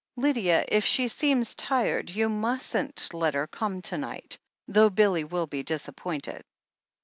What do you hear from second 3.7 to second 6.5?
to night, though Billy will be disappointed."